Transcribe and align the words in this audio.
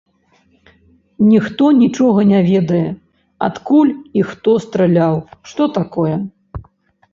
Ніхто 1.31 1.63
нічога 1.81 2.23
не 2.31 2.39
ведае, 2.47 2.81
адкуль 3.49 3.93
і 4.21 4.27
хто 4.33 4.57
страляў, 4.67 5.23
што 5.55 5.63
такое? 5.79 6.15